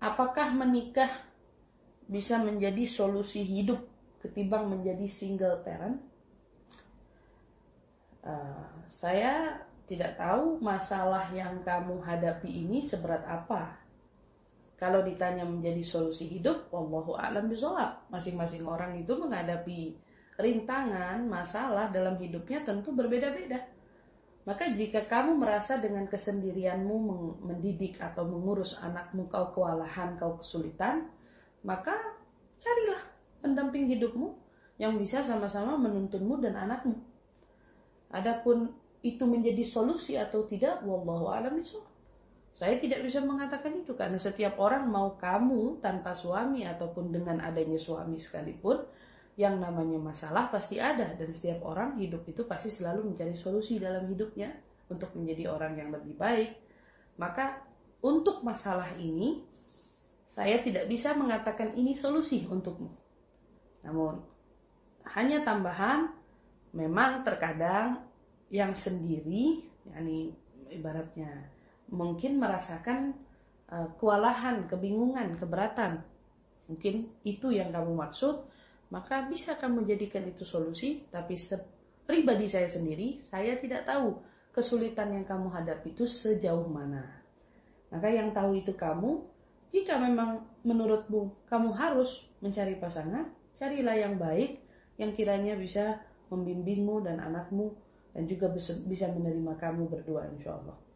[0.00, 1.12] apakah menikah
[2.10, 3.84] bisa menjadi solusi hidup
[4.24, 6.00] ketimbang menjadi single parent?
[8.20, 13.80] Uh, saya tidak tahu masalah yang kamu hadapi ini seberat apa.
[14.80, 18.08] Kalau ditanya menjadi solusi hidup, wallahu a'lam bishawab.
[18.08, 19.92] Masing-masing orang itu menghadapi
[20.40, 23.60] rintangan, masalah dalam hidupnya tentu berbeda-beda.
[24.48, 26.96] Maka jika kamu merasa dengan kesendirianmu
[27.44, 31.12] mendidik atau mengurus anakmu kau kewalahan, kau kesulitan,
[31.60, 31.92] maka
[32.56, 33.00] carilah
[33.44, 34.32] pendamping hidupmu
[34.80, 36.96] yang bisa sama-sama menuntunmu dan anakmu.
[38.08, 38.72] Adapun
[39.04, 41.60] itu menjadi solusi atau tidak, wallahu a'lam.
[42.56, 47.80] Saya tidak bisa mengatakan itu karena setiap orang mau kamu tanpa suami ataupun dengan adanya
[47.80, 48.84] suami sekalipun
[49.40, 54.04] yang namanya masalah pasti ada dan setiap orang hidup itu pasti selalu mencari solusi dalam
[54.04, 54.52] hidupnya
[54.92, 56.60] untuk menjadi orang yang lebih baik.
[57.16, 57.64] Maka
[58.04, 59.40] untuk masalah ini
[60.28, 62.92] saya tidak bisa mengatakan ini solusi untukmu.
[63.88, 64.20] Namun
[65.16, 66.12] hanya tambahan
[66.76, 68.04] memang terkadang
[68.52, 70.36] yang sendiri yakni
[70.68, 71.48] ibaratnya
[71.88, 73.16] mungkin merasakan
[73.72, 76.04] uh, kewalahan, kebingungan, keberatan.
[76.70, 78.46] Mungkin itu yang kamu maksud,
[78.90, 81.38] maka bisa kamu jadikan itu solusi, tapi
[82.04, 84.18] pribadi saya sendiri, saya tidak tahu
[84.50, 87.06] kesulitan yang kamu hadapi itu sejauh mana.
[87.94, 89.22] Maka yang tahu itu kamu,
[89.70, 94.58] jika memang menurutmu kamu harus mencari pasangan, carilah yang baik,
[94.98, 96.02] yang kiranya bisa
[96.34, 97.70] membimbingmu dan anakmu,
[98.10, 100.89] dan juga bisa menerima kamu berdua insya Allah.